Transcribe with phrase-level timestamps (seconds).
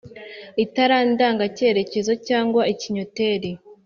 [0.63, 3.51] Itara ndangacyerekezoCg ikinnyoteri,